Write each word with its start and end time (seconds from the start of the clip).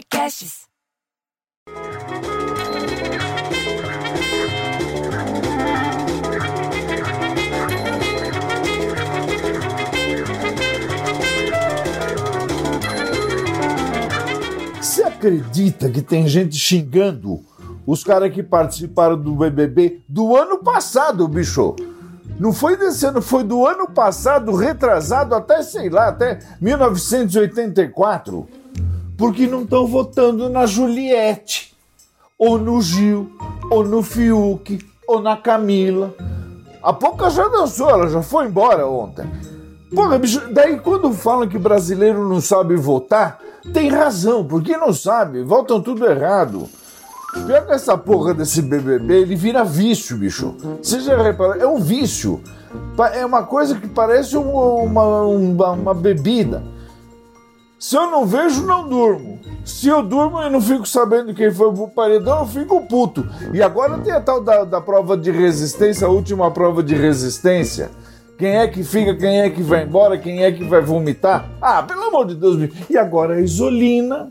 podcasts. 0.00 0.68
Você 14.80 15.02
acredita 15.02 15.90
que 15.90 16.00
tem 16.00 16.26
gente 16.26 16.56
xingando 16.56 17.40
os 17.86 18.02
caras 18.02 18.32
que 18.32 18.42
participaram 18.42 19.20
do 19.20 19.34
BBB 19.34 20.02
do 20.08 20.36
ano 20.36 20.58
passado, 20.58 21.28
bicho? 21.28 21.76
Não 22.38 22.54
foi 22.54 22.76
desse 22.76 23.04
ano, 23.04 23.20
foi 23.20 23.44
do 23.44 23.66
ano 23.66 23.90
passado, 23.90 24.54
retrasado 24.54 25.34
até, 25.34 25.62
sei 25.62 25.90
lá, 25.90 26.08
até 26.08 26.38
1984. 26.58 28.59
Porque 29.20 29.46
não 29.46 29.62
estão 29.62 29.86
votando 29.86 30.48
na 30.48 30.64
Juliette, 30.66 31.76
ou 32.38 32.56
no 32.58 32.80
Gil, 32.80 33.30
ou 33.70 33.84
no 33.84 34.02
Fiuk, 34.02 34.78
ou 35.06 35.20
na 35.20 35.36
Camila. 35.36 36.14
A 36.82 36.90
pouca 36.92 37.28
já 37.28 37.46
dançou, 37.48 37.90
ela 37.90 38.08
já 38.08 38.22
foi 38.22 38.46
embora 38.46 38.86
ontem. 38.88 39.26
Porra, 39.94 40.18
bicho, 40.18 40.40
daí 40.52 40.78
quando 40.80 41.12
falam 41.12 41.46
que 41.46 41.58
brasileiro 41.58 42.26
não 42.26 42.40
sabe 42.40 42.76
votar, 42.76 43.38
tem 43.74 43.90
razão, 43.90 44.42
porque 44.42 44.74
não 44.76 44.92
sabe, 44.92 45.42
votam 45.42 45.82
tudo 45.82 46.06
errado. 46.06 46.66
Pior 47.46 47.66
essa 47.68 47.98
porra 47.98 48.32
desse 48.32 48.62
BBB, 48.62 49.20
ele 49.20 49.36
vira 49.36 49.62
vício, 49.62 50.16
bicho. 50.16 50.56
Você 50.82 50.98
já 51.00 51.20
reparou? 51.22 51.54
É 51.56 51.66
um 51.66 51.78
vício. 51.78 52.42
É 53.14 53.24
uma 53.26 53.42
coisa 53.42 53.74
que 53.74 53.86
parece 53.86 54.36
um- 54.36 54.50
uma, 54.84 55.22
uma, 55.24 55.70
uma 55.72 55.94
bebida. 55.94 56.62
Se 57.80 57.96
eu 57.96 58.10
não 58.10 58.26
vejo, 58.26 58.66
não 58.66 58.86
durmo. 58.86 59.40
Se 59.64 59.88
eu 59.88 60.02
durmo 60.02 60.38
e 60.42 60.50
não 60.50 60.60
fico 60.60 60.86
sabendo 60.86 61.32
quem 61.32 61.50
foi 61.50 61.72
pro 61.72 61.88
paredão, 61.88 62.40
eu 62.40 62.46
fico 62.46 62.86
puto. 62.86 63.26
E 63.54 63.62
agora 63.62 63.96
tem 63.96 64.12
a 64.12 64.20
tal 64.20 64.38
da, 64.44 64.64
da 64.64 64.82
prova 64.82 65.16
de 65.16 65.30
resistência, 65.30 66.06
a 66.06 66.10
última 66.10 66.50
prova 66.50 66.82
de 66.82 66.94
resistência. 66.94 67.90
Quem 68.38 68.58
é 68.58 68.68
que 68.68 68.84
fica, 68.84 69.16
quem 69.16 69.40
é 69.40 69.48
que 69.48 69.62
vai 69.62 69.84
embora, 69.84 70.18
quem 70.18 70.44
é 70.44 70.52
que 70.52 70.62
vai 70.62 70.82
vomitar? 70.82 71.48
Ah, 71.58 71.82
pelo 71.82 72.02
amor 72.04 72.26
de 72.26 72.34
Deus. 72.34 72.70
E 72.90 72.98
agora 72.98 73.36
a 73.36 73.40
Isolina, 73.40 74.30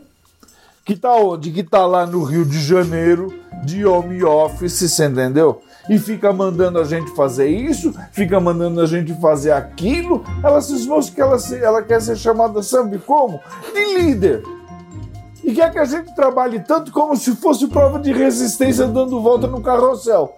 que 0.84 0.94
tá 0.94 1.12
onde? 1.16 1.50
Que 1.50 1.64
tá 1.64 1.84
lá 1.84 2.06
no 2.06 2.22
Rio 2.22 2.44
de 2.44 2.60
Janeiro, 2.60 3.34
de 3.64 3.84
home 3.84 4.22
office, 4.22 4.88
você 4.88 5.06
entendeu? 5.06 5.60
E 5.88 5.98
fica 5.98 6.32
mandando 6.32 6.78
a 6.78 6.84
gente 6.84 7.10
fazer 7.16 7.48
isso, 7.48 7.92
fica 8.12 8.38
mandando 8.38 8.80
a 8.80 8.86
gente 8.86 9.12
fazer 9.20 9.50
aquilo. 9.52 10.22
Ela 10.42 10.60
se 10.60 10.74
esboça 10.74 11.10
que 11.12 11.20
ela, 11.20 11.38
se- 11.38 11.62
ela 11.62 11.82
quer 11.82 12.00
ser 12.00 12.16
chamada, 12.16 12.62
sabe 12.62 12.98
como? 12.98 13.40
De 13.74 13.94
líder. 13.98 14.42
E 15.42 15.52
quer 15.54 15.72
que 15.72 15.78
a 15.78 15.84
gente 15.84 16.14
trabalhe 16.14 16.60
tanto 16.60 16.92
como 16.92 17.16
se 17.16 17.34
fosse 17.34 17.66
prova 17.66 17.98
de 17.98 18.12
resistência 18.12 18.86
dando 18.86 19.20
volta 19.22 19.46
no 19.46 19.60
carrossel. 19.62 20.34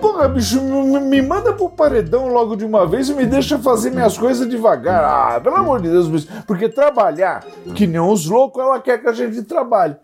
Porra, 0.00 0.28
bicho, 0.28 0.60
me, 0.60 1.22
manda 1.22 1.54
pro 1.54 1.70
paredão 1.70 2.28
logo 2.28 2.54
de 2.54 2.66
uma 2.66 2.86
vez 2.86 3.08
e 3.08 3.14
me 3.14 3.24
deixa 3.24 3.58
fazer 3.58 3.90
minhas 3.90 4.18
coisas 4.18 4.46
devagar. 4.46 5.02
Ah, 5.04 5.40
pelo 5.40 5.56
amor 5.56 5.80
de 5.80 5.88
Deus, 5.88 6.06
bicho. 6.08 6.26
Porque 6.46 6.68
trabalhar, 6.68 7.46
que 7.74 7.86
nem 7.86 7.98
uns 8.00 8.26
loucos, 8.26 8.62
ela 8.62 8.78
quer 8.80 8.98
que 9.00 9.08
a 9.08 9.12
gente 9.12 9.40
trabalhe. 9.42 9.96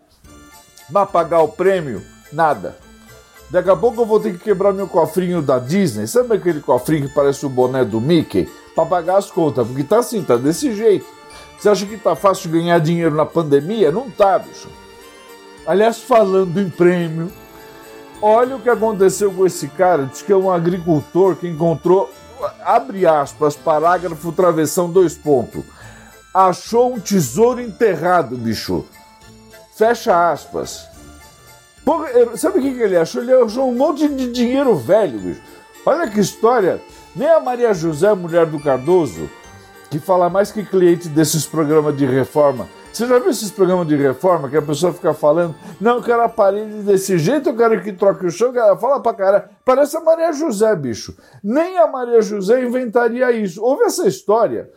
Mas 0.89 1.09
pagar 1.11 1.41
o 1.41 1.47
prêmio, 1.49 2.01
nada. 2.33 2.75
Daqui 3.49 3.69
a 3.69 3.75
pouco 3.75 4.01
eu 4.01 4.05
vou 4.05 4.19
ter 4.19 4.33
que 4.33 4.39
quebrar 4.39 4.73
meu 4.73 4.87
cofrinho 4.87 5.41
da 5.41 5.59
Disney. 5.59 6.07
Sabe 6.07 6.35
aquele 6.35 6.61
cofrinho 6.61 7.07
que 7.07 7.13
parece 7.13 7.45
o 7.45 7.49
boné 7.49 7.85
do 7.85 8.01
Mickey? 8.01 8.49
Pra 8.73 8.85
pagar 8.85 9.17
as 9.17 9.29
contas. 9.29 9.67
Porque 9.67 9.83
tá 9.83 9.99
assim, 9.99 10.23
tá 10.23 10.35
desse 10.35 10.75
jeito. 10.75 11.05
Você 11.57 11.69
acha 11.69 11.85
que 11.85 11.97
tá 11.97 12.15
fácil 12.15 12.49
ganhar 12.49 12.79
dinheiro 12.79 13.15
na 13.15 13.25
pandemia? 13.25 13.91
Não 13.91 14.09
tá, 14.09 14.39
bicho. 14.39 14.67
Aliás, 15.65 15.99
falando 15.99 16.59
em 16.59 16.69
prêmio, 16.69 17.31
olha 18.21 18.55
o 18.55 18.61
que 18.61 18.69
aconteceu 18.69 19.31
com 19.31 19.45
esse 19.45 19.67
cara. 19.69 20.05
Diz 20.05 20.21
que 20.21 20.31
é 20.31 20.35
um 20.35 20.51
agricultor 20.51 21.35
que 21.35 21.47
encontrou, 21.47 22.11
abre 22.63 23.05
aspas, 23.05 23.55
parágrafo, 23.55 24.31
travessão, 24.31 24.91
dois 24.91 25.15
pontos. 25.15 25.63
Achou 26.33 26.93
um 26.93 26.99
tesouro 26.99 27.61
enterrado, 27.61 28.35
bicho. 28.35 28.85
Fecha 29.75 30.31
aspas. 30.31 30.94
Porra, 31.85 32.35
sabe 32.35 32.57
o 32.57 32.61
que, 32.63 32.73
que 32.73 32.81
ele 32.81 32.97
achou? 32.97 33.21
Ele 33.21 33.31
achou 33.31 33.69
um 33.69 33.75
monte 33.75 34.09
de 34.09 34.31
dinheiro 34.31 34.75
velho, 34.75 35.19
bicho. 35.19 35.41
Olha 35.85 36.09
que 36.09 36.19
história. 36.19 36.81
Nem 37.15 37.29
a 37.29 37.39
Maria 37.39 37.73
José, 37.73 38.11
mulher 38.13 38.47
do 38.47 38.59
Cardoso, 38.59 39.29
que 39.89 39.99
fala 39.99 40.29
mais 40.29 40.51
que 40.51 40.65
cliente 40.65 41.07
desses 41.07 41.45
programas 41.45 41.95
de 41.95 42.05
reforma. 42.05 42.67
Você 42.91 43.05
já 43.05 43.19
viu 43.19 43.29
esses 43.29 43.51
programas 43.51 43.87
de 43.87 43.95
reforma 43.95 44.49
que 44.49 44.57
a 44.57 44.61
pessoa 44.61 44.93
fica 44.93 45.13
falando, 45.13 45.53
não, 45.79 45.97
eu 45.97 46.01
quero 46.01 46.21
a 46.21 46.29
parede 46.29 46.81
desse 46.81 47.17
jeito, 47.17 47.49
eu 47.49 47.55
quero 47.55 47.81
que 47.81 47.93
troque 47.93 48.25
o 48.25 48.31
chão, 48.31 48.55
ela 48.55 48.77
fala 48.77 48.99
pra 49.01 49.13
cara. 49.13 49.49
Parece 49.63 49.95
a 49.95 50.01
Maria 50.01 50.31
José, 50.31 50.75
bicho. 50.75 51.15
Nem 51.43 51.77
a 51.77 51.87
Maria 51.87 52.21
José 52.21 52.63
inventaria 52.63 53.31
isso. 53.31 53.61
Ouve 53.61 53.83
essa 53.83 54.07
história. 54.07 54.69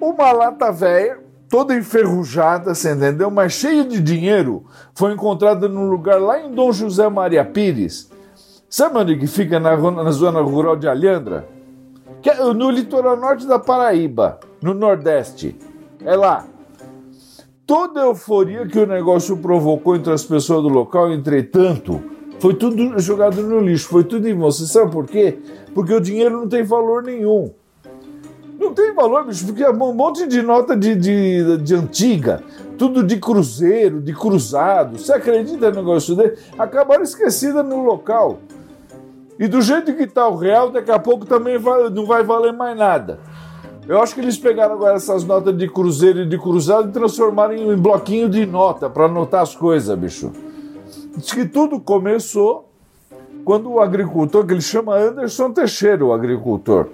Uma 0.00 0.32
lata 0.32 0.72
velha, 0.72 1.18
toda 1.48 1.74
enferrujada, 1.74 2.74
você 2.74 2.92
entendeu? 2.92 3.30
Mas 3.30 3.52
cheia 3.52 3.84
de 3.84 4.00
dinheiro, 4.00 4.64
foi 4.94 5.12
encontrada 5.12 5.68
num 5.68 5.88
lugar 5.88 6.20
lá 6.20 6.40
em 6.40 6.52
Dom 6.52 6.72
José 6.72 7.08
Maria 7.08 7.44
Pires. 7.44 8.10
Sabe 8.68 8.98
onde 8.98 9.16
que 9.16 9.26
fica 9.26 9.58
na, 9.58 9.76
na 9.76 10.10
zona 10.10 10.40
rural 10.42 10.76
de 10.76 10.86
Alhandra? 10.86 11.48
Que 12.20 12.30
é 12.30 12.52
no 12.52 12.70
litoral 12.70 13.16
norte 13.16 13.46
da 13.46 13.58
Paraíba, 13.58 14.38
no 14.60 14.74
Nordeste. 14.74 15.56
É 16.04 16.14
lá. 16.14 16.44
Toda 17.66 18.00
a 18.00 18.06
euforia 18.06 18.66
que 18.66 18.78
o 18.78 18.86
negócio 18.86 19.36
provocou 19.36 19.96
entre 19.96 20.12
as 20.12 20.24
pessoas 20.24 20.62
do 20.62 20.68
local, 20.68 21.12
entretanto, 21.12 22.02
foi 22.38 22.54
tudo 22.54 22.98
jogado 22.98 23.42
no 23.42 23.60
lixo, 23.60 23.88
foi 23.88 24.04
tudo 24.04 24.28
em. 24.28 24.34
Você 24.34 24.66
sabe 24.66 24.90
por 24.90 25.06
quê? 25.06 25.38
Porque 25.74 25.92
o 25.92 26.00
dinheiro 26.00 26.38
não 26.38 26.48
tem 26.48 26.62
valor 26.62 27.02
nenhum. 27.02 27.52
Não 28.68 28.74
tem 28.74 28.92
valor, 28.92 29.24
bicho, 29.24 29.46
porque 29.46 29.64
é 29.64 29.70
um 29.70 29.94
monte 29.94 30.26
de 30.26 30.42
nota 30.42 30.76
de, 30.76 30.94
de, 30.94 31.56
de 31.56 31.74
antiga, 31.74 32.42
tudo 32.76 33.02
de 33.02 33.16
cruzeiro, 33.16 33.98
de 33.98 34.12
cruzado. 34.12 34.98
Você 34.98 35.10
acredita 35.14 35.70
no 35.70 35.76
negócio 35.76 36.14
dele? 36.14 36.36
Acabaram 36.58 37.02
esquecida 37.02 37.62
no 37.62 37.82
local. 37.82 38.40
E 39.38 39.48
do 39.48 39.62
jeito 39.62 39.94
que 39.94 40.06
tá 40.06 40.28
o 40.28 40.36
real, 40.36 40.70
daqui 40.70 40.90
a 40.90 40.98
pouco 40.98 41.24
também 41.24 41.56
vai- 41.56 41.88
não 41.88 42.04
vai 42.04 42.22
valer 42.22 42.52
mais 42.52 42.76
nada. 42.76 43.20
Eu 43.88 44.02
acho 44.02 44.14
que 44.14 44.20
eles 44.20 44.36
pegaram 44.36 44.74
agora 44.74 44.96
essas 44.96 45.24
notas 45.24 45.56
de 45.56 45.66
cruzeiro 45.66 46.20
e 46.20 46.26
de 46.26 46.36
cruzado 46.38 46.90
e 46.90 46.92
transformaram 46.92 47.54
em 47.54 47.74
bloquinho 47.74 48.28
de 48.28 48.44
nota 48.44 48.90
para 48.90 49.06
anotar 49.06 49.40
as 49.40 49.54
coisas, 49.56 49.98
bicho. 49.98 50.30
Diz 51.16 51.32
que 51.32 51.46
tudo 51.46 51.80
começou 51.80 52.68
quando 53.46 53.70
o 53.70 53.80
agricultor, 53.80 54.44
que 54.44 54.52
ele 54.52 54.60
chama 54.60 54.94
Anderson 54.94 55.52
Teixeira, 55.52 56.04
o 56.04 56.12
agricultor, 56.12 56.88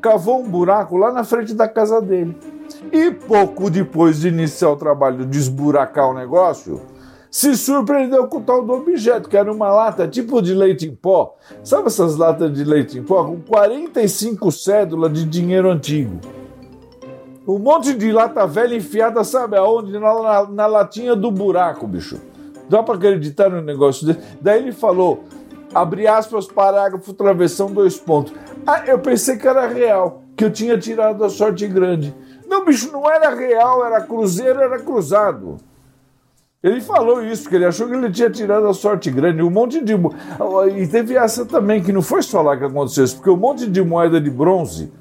cavou 0.00 0.40
um 0.40 0.48
buraco 0.48 0.96
lá 0.96 1.12
na 1.12 1.24
frente 1.24 1.54
da 1.54 1.68
casa 1.68 2.00
dele. 2.00 2.36
E 2.92 3.10
pouco 3.10 3.70
depois 3.70 4.20
de 4.20 4.28
iniciar 4.28 4.70
o 4.70 4.76
trabalho 4.76 5.24
de 5.26 5.38
esburacar 5.38 6.10
o 6.10 6.14
negócio, 6.14 6.80
se 7.30 7.56
surpreendeu 7.56 8.26
com 8.28 8.38
o 8.38 8.42
tal 8.42 8.64
do 8.64 8.72
objeto, 8.72 9.28
que 9.28 9.36
era 9.36 9.52
uma 9.52 9.70
lata 9.70 10.06
tipo 10.08 10.40
de 10.40 10.54
leite 10.54 10.86
em 10.86 10.94
pó. 10.94 11.36
Sabe 11.62 11.88
essas 11.88 12.16
latas 12.16 12.52
de 12.52 12.64
leite 12.64 12.98
em 12.98 13.02
pó? 13.02 13.24
Com 13.24 13.40
45 13.40 14.50
cédulas 14.52 15.12
de 15.12 15.24
dinheiro 15.24 15.70
antigo. 15.70 16.18
Um 17.46 17.58
monte 17.58 17.94
de 17.94 18.12
lata 18.12 18.46
velha 18.46 18.76
enfiada, 18.76 19.24
sabe 19.24 19.56
aonde? 19.56 19.92
Na, 19.98 20.14
na- 20.22 20.48
na 20.50 20.66
latinha 20.66 21.16
do 21.16 21.30
buraco, 21.30 21.86
bicho. 21.86 22.20
Dá 22.68 22.82
pra 22.82 22.94
acreditar 22.94 23.48
no 23.48 23.62
negócio 23.62 24.06
dele? 24.06 24.18
Daí 24.40 24.60
ele 24.60 24.72
falou, 24.72 25.24
abre 25.74 26.06
aspas, 26.06 26.46
parágrafo, 26.46 27.14
travessão, 27.14 27.70
dois 27.72 27.96
pontos. 27.96 28.34
Ah, 28.70 28.82
eu 28.86 28.98
pensei 28.98 29.38
que 29.38 29.48
era 29.48 29.66
real, 29.66 30.24
que 30.36 30.44
eu 30.44 30.50
tinha 30.50 30.76
tirado 30.76 31.24
a 31.24 31.30
sorte 31.30 31.66
grande. 31.66 32.14
Não, 32.46 32.66
bicho, 32.66 32.92
não 32.92 33.10
era 33.10 33.34
real, 33.34 33.82
era 33.82 34.02
cruzeiro, 34.02 34.60
era 34.60 34.78
cruzado. 34.78 35.56
Ele 36.62 36.78
falou 36.82 37.24
isso, 37.24 37.48
que 37.48 37.56
ele 37.56 37.64
achou 37.64 37.88
que 37.88 37.94
ele 37.94 38.10
tinha 38.12 38.28
tirado 38.28 38.66
a 38.66 38.74
sorte 38.74 39.10
grande. 39.10 39.40
Um 39.42 39.48
monte 39.48 39.82
de. 39.82 39.94
E 40.76 40.86
teve 40.86 41.16
essa 41.16 41.46
também, 41.46 41.82
que 41.82 41.94
não 41.94 42.02
foi 42.02 42.20
só 42.20 42.42
lá 42.42 42.58
que 42.58 42.64
aconteceu 42.64 43.04
isso, 43.04 43.16
porque 43.16 43.30
um 43.30 43.38
monte 43.38 43.66
de 43.66 43.82
moeda 43.82 44.20
de 44.20 44.28
bronze, 44.28 44.92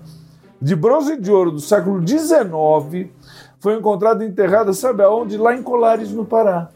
de 0.62 0.74
bronze 0.74 1.16
e 1.16 1.20
de 1.20 1.30
ouro 1.30 1.52
do 1.52 1.60
século 1.60 2.02
XIX, 2.08 3.10
foi 3.60 3.76
encontrada 3.76 4.24
enterrada, 4.24 4.72
sabe 4.72 5.04
aonde? 5.04 5.36
Lá 5.36 5.54
em 5.54 5.62
Colares, 5.62 6.14
no 6.14 6.24
Pará. 6.24 6.70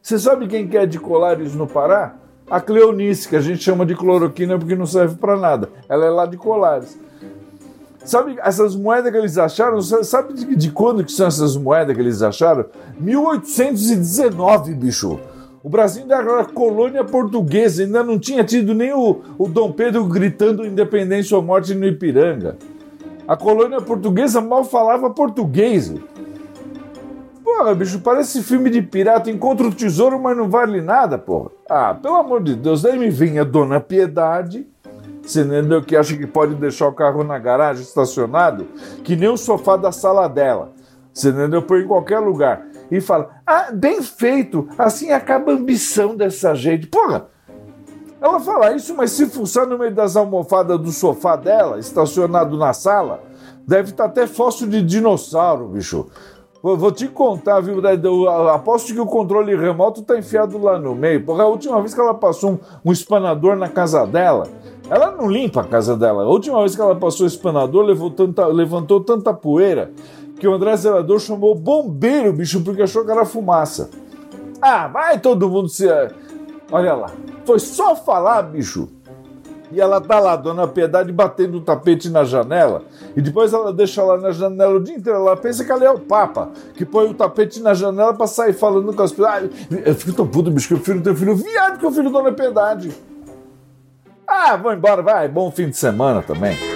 Você 0.00 0.18
sabe 0.18 0.46
quem 0.46 0.66
que 0.66 0.78
é 0.78 0.86
de 0.86 0.98
Colares, 0.98 1.54
no 1.54 1.66
Pará? 1.66 2.16
A 2.50 2.60
Cleonice, 2.60 3.28
que 3.28 3.36
a 3.36 3.40
gente 3.40 3.62
chama 3.62 3.86
de 3.86 3.94
cloroquina 3.94 4.58
porque 4.58 4.76
não 4.76 4.86
serve 4.86 5.16
para 5.16 5.36
nada. 5.36 5.70
Ela 5.88 6.06
é 6.06 6.10
lá 6.10 6.26
de 6.26 6.36
Colares. 6.36 6.98
Sabe 8.04 8.36
essas 8.42 8.76
moedas 8.76 9.10
que 9.10 9.16
eles 9.16 9.38
acharam? 9.38 9.80
Sa- 9.80 10.04
Sabe 10.04 10.34
de, 10.34 10.54
de 10.54 10.70
quando 10.70 11.02
que 11.02 11.10
são 11.10 11.26
essas 11.26 11.56
moedas 11.56 11.94
que 11.96 12.02
eles 12.02 12.20
acharam? 12.20 12.66
1819, 13.00 14.74
bicho. 14.74 15.18
O 15.62 15.68
Brasil 15.70 16.02
ainda 16.02 16.16
era 16.16 16.44
colônia 16.44 17.02
portuguesa, 17.02 17.82
ainda 17.82 18.04
não 18.04 18.18
tinha 18.18 18.44
tido 18.44 18.74
nem 18.74 18.92
o, 18.92 19.22
o 19.38 19.48
Dom 19.48 19.72
Pedro 19.72 20.04
gritando 20.04 20.66
independência 20.66 21.34
ou 21.34 21.42
morte 21.42 21.74
no 21.74 21.86
Ipiranga. 21.86 22.58
A 23.26 23.34
colônia 23.34 23.80
portuguesa 23.80 24.42
mal 24.42 24.64
falava 24.64 25.08
português. 25.08 25.90
Porra, 27.56 27.72
bicho, 27.72 28.00
parece 28.00 28.42
filme 28.42 28.68
de 28.68 28.82
pirata. 28.82 29.30
Encontra 29.30 29.64
o 29.68 29.72
tesouro, 29.72 30.20
mas 30.20 30.36
não 30.36 30.50
vale 30.50 30.80
nada, 30.80 31.16
porra. 31.16 31.50
Ah, 31.70 31.94
pelo 31.94 32.16
amor 32.16 32.42
de 32.42 32.56
Deus, 32.56 32.82
daí 32.82 32.98
me 32.98 33.10
vinha 33.10 33.42
a 33.42 33.44
Dona 33.44 33.78
Piedade, 33.78 34.66
você 35.22 35.42
entendeu? 35.42 35.80
Que 35.80 35.96
acha 35.96 36.16
que 36.16 36.26
pode 36.26 36.56
deixar 36.56 36.88
o 36.88 36.92
carro 36.92 37.22
na 37.22 37.38
garagem 37.38 37.84
estacionado, 37.84 38.66
que 39.04 39.14
nem 39.14 39.28
o 39.28 39.36
sofá 39.36 39.76
da 39.76 39.92
sala 39.92 40.28
dela. 40.28 40.72
Você 41.12 41.28
entendeu? 41.28 41.62
Põe 41.62 41.82
em 41.82 41.86
qualquer 41.86 42.18
lugar. 42.18 42.66
E 42.90 43.00
fala, 43.00 43.30
ah, 43.46 43.68
bem 43.72 44.02
feito, 44.02 44.68
assim 44.76 45.12
acaba 45.12 45.52
a 45.52 45.54
ambição 45.54 46.16
dessa 46.16 46.56
gente. 46.56 46.88
Porra! 46.88 47.28
Ela 48.20 48.40
fala 48.40 48.74
isso, 48.74 48.96
mas 48.96 49.12
se 49.12 49.26
fuçar 49.26 49.64
no 49.64 49.78
meio 49.78 49.94
das 49.94 50.16
almofadas 50.16 50.78
do 50.80 50.90
sofá 50.90 51.36
dela, 51.36 51.78
estacionado 51.78 52.58
na 52.58 52.72
sala, 52.72 53.22
deve 53.66 53.90
estar 53.90 54.06
até 54.06 54.26
fóssil 54.26 54.66
de 54.66 54.82
dinossauro, 54.82 55.68
bicho. 55.68 56.08
Vou 56.64 56.90
te 56.90 57.06
contar, 57.08 57.60
viu? 57.60 57.82
Aposto 58.50 58.94
que 58.94 58.98
o 58.98 59.04
controle 59.04 59.54
remoto 59.54 60.00
tá 60.00 60.18
enfiado 60.18 60.56
lá 60.56 60.78
no 60.78 60.94
meio. 60.94 61.22
Porque 61.22 61.42
a 61.42 61.46
última 61.46 61.78
vez 61.78 61.92
que 61.92 62.00
ela 62.00 62.14
passou 62.14 62.52
um, 62.52 62.58
um 62.86 62.90
espanador 62.90 63.54
na 63.54 63.68
casa 63.68 64.06
dela, 64.06 64.48
ela 64.88 65.10
não 65.10 65.30
limpa 65.30 65.60
a 65.60 65.64
casa 65.64 65.94
dela. 65.94 66.22
A 66.22 66.26
última 66.26 66.60
vez 66.60 66.74
que 66.74 66.80
ela 66.80 66.96
passou 66.96 67.24
o 67.24 67.28
espanador, 67.28 67.84
levou 67.84 68.10
tanta, 68.10 68.46
levantou 68.46 68.98
tanta 69.00 69.34
poeira 69.34 69.92
que 70.40 70.48
o 70.48 70.54
André 70.54 70.74
Zelador 70.78 71.20
chamou 71.20 71.54
bombeiro, 71.54 72.32
bicho, 72.32 72.62
porque 72.62 72.80
achou 72.80 73.04
que 73.04 73.10
era 73.10 73.26
fumaça. 73.26 73.90
Ah, 74.62 74.88
vai 74.88 75.20
todo 75.20 75.50
mundo 75.50 75.68
se. 75.68 75.86
Olha 76.72 76.94
lá. 76.94 77.12
Foi 77.44 77.58
só 77.58 77.94
falar, 77.94 78.40
bicho. 78.40 78.88
E 79.72 79.80
ela 79.80 80.00
tá 80.00 80.20
lá, 80.20 80.36
Dona 80.36 80.68
Piedade, 80.68 81.10
batendo 81.12 81.58
o 81.58 81.60
tapete 81.60 82.08
na 82.08 82.24
janela. 82.24 82.82
E 83.16 83.20
depois 83.20 83.52
ela 83.52 83.72
deixa 83.72 84.02
lá 84.02 84.16
na 84.18 84.30
janela 84.30 84.76
o 84.76 84.80
dia 84.80 84.94
inteiro. 84.94 85.18
Ela 85.18 85.36
pensa 85.36 85.64
que 85.64 85.72
ela 85.72 85.84
é 85.84 85.90
o 85.90 85.98
Papa, 85.98 86.50
que 86.76 86.84
põe 86.84 87.08
o 87.08 87.14
tapete 87.14 87.60
na 87.60 87.74
janela 87.74 88.14
pra 88.14 88.26
sair 88.26 88.52
falando 88.52 88.94
com 88.94 89.02
as 89.02 89.10
pessoas. 89.10 89.30
Ah, 89.30 89.42
eu 89.84 89.94
fico 89.94 90.12
tão 90.12 90.26
puto, 90.26 90.50
bicho, 90.50 90.68
que 90.68 90.74
eu 90.74 90.80
filho 90.80 91.02
teu 91.02 91.14
filho 91.14 91.34
viado 91.34 91.78
que 91.78 91.86
eu 91.86 91.92
filho 91.92 92.10
Dona 92.10 92.32
Piedade. 92.32 92.92
Ah, 94.26 94.56
vou 94.56 94.72
embora, 94.72 95.02
vai. 95.02 95.28
Bom 95.28 95.50
fim 95.50 95.68
de 95.68 95.76
semana 95.76 96.22
também. 96.22 96.73